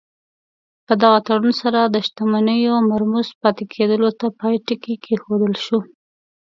[0.87, 5.79] په دغه تړون سره د شتمنیو مرموز پاتې کېدلو ته پای ټکی کېښودل شو.